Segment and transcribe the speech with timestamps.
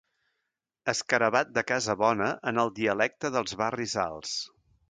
[0.93, 4.37] Escarabat de casa bona en el dialecte dels barris alts.